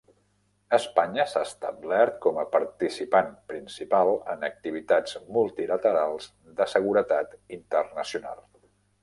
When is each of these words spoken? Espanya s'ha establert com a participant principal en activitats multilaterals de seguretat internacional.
Espanya 0.75 1.25
s'ha 1.33 1.41
establert 1.47 2.15
com 2.23 2.39
a 2.43 2.45
participant 2.55 3.29
principal 3.51 4.09
en 4.35 4.49
activitats 4.49 5.15
multilaterals 5.37 6.31
de 6.63 6.69
seguretat 6.75 7.39
internacional. 7.61 8.43